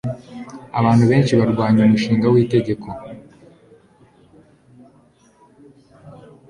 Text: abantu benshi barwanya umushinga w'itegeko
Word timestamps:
abantu 0.79 1.03
benshi 1.11 1.33
barwanya 1.39 1.81
umushinga 1.83 2.25
w'itegeko 2.33 2.87